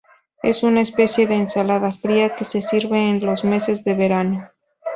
Es 0.41 0.63
una 0.63 0.81
especie 0.81 1.27
de 1.27 1.35
ensalada 1.35 1.91
fría, 1.91 2.35
que 2.35 2.43
se 2.43 2.63
sirve 2.63 3.07
en 3.11 3.23
los 3.23 3.43
meses 3.43 3.83
de 3.83 3.93
verano. 3.93 4.49